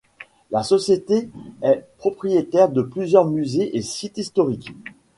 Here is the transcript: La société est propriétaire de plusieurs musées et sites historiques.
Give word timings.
La 0.49 0.63
société 0.63 1.29
est 1.61 1.85
propriétaire 1.99 2.69
de 2.69 2.81
plusieurs 2.81 3.25
musées 3.29 3.77
et 3.77 3.83
sites 3.83 4.17
historiques. 4.17 4.71